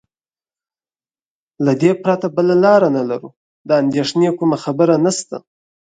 له 1.65 1.71
دې 1.81 1.91
پرته 2.03 2.27
بله 2.35 2.55
لار 2.63 2.81
نه 2.97 3.03
لرو، 3.09 3.29
د 3.67 3.69
اندېښنې 3.81 4.29
کومه 4.37 4.57
خبره 4.63 4.95
نشته. 5.05 5.37